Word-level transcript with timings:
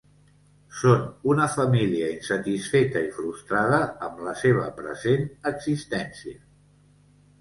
Són 0.77 1.03
una 1.33 1.45
família 1.55 2.07
insatisfeta 2.13 3.03
i 3.09 3.13
frustrada 3.19 3.83
amb 4.09 4.25
la 4.29 4.35
seva 4.45 4.67
present 4.81 5.25
existència. 5.53 6.39